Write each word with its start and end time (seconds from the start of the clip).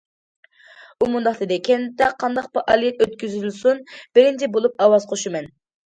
ئۇ 1.05 1.09
مۇنداق 1.15 1.37
دېدى: 1.41 1.59
كەنتتە 1.67 2.09
قانداق 2.25 2.49
پائالىيەت 2.57 3.07
ئۆتكۈزۈلسۇن، 3.09 3.87
بىرىنچى 3.97 4.53
بولۇپ 4.59 4.85
ئاۋاز 4.89 5.11
قوشىمەن. 5.15 5.57